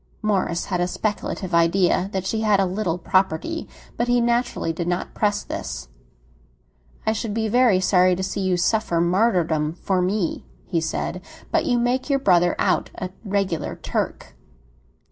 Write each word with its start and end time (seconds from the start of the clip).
Morris 0.23 0.65
had 0.65 0.81
a 0.81 0.87
speculative 0.87 1.53
idea 1.53 2.09
that 2.11 2.25
she 2.25 2.41
had 2.41 2.59
a 2.59 2.65
little 2.65 2.97
property; 2.97 3.69
but 3.97 4.07
he 4.07 4.19
naturally 4.19 4.73
did 4.73 4.87
not 4.87 5.13
press 5.13 5.43
this. 5.43 5.89
"I 7.05 7.13
should 7.13 7.35
be 7.35 7.47
very 7.47 7.79
sorry 7.79 8.15
to 8.15 8.23
see 8.23 8.41
you 8.41 8.57
suffer 8.57 8.99
martyrdom 8.99 9.73
for 9.73 10.01
me," 10.01 10.43
he 10.65 10.81
said. 10.81 11.21
"But 11.51 11.65
you 11.67 11.77
make 11.77 12.09
your 12.09 12.17
brother 12.17 12.55
out 12.57 12.89
a 12.95 13.11
regular 13.23 13.75
Turk." 13.75 14.35